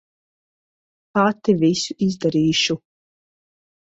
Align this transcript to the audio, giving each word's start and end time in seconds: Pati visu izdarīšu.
Pati 1.17 1.53
visu 1.63 1.95
izdarīšu. 2.05 2.77